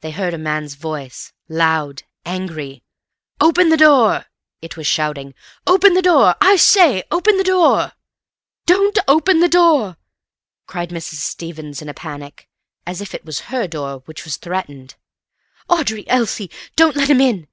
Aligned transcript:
They 0.00 0.10
heard 0.10 0.34
a 0.34 0.36
man's 0.36 0.74
voice, 0.74 1.32
loud, 1.48 2.02
angry. 2.26 2.82
"Open 3.40 3.68
the 3.68 3.76
door!" 3.76 4.26
it 4.60 4.76
was 4.76 4.84
shouting. 4.88 5.32
"Open 5.64 5.94
the 5.94 6.02
door! 6.02 6.34
I 6.40 6.56
say, 6.56 7.04
open 7.12 7.36
the 7.36 7.44
door!" 7.44 7.92
"Don't 8.66 8.98
open 9.06 9.38
the 9.38 9.48
door!" 9.48 9.96
cried 10.66 10.90
Mrs. 10.90 11.18
Stevens 11.22 11.80
in 11.80 11.88
a 11.88 11.94
panic, 11.94 12.48
as 12.84 13.00
if 13.00 13.14
it 13.14 13.24
was 13.24 13.42
her 13.52 13.68
door 13.68 13.98
which 14.06 14.24
was 14.24 14.38
threatened. 14.38 14.96
"Audrey! 15.68 16.04
Elsie! 16.08 16.50
Don't 16.74 16.96
let 16.96 17.08
him 17.08 17.20
in!" 17.20 17.46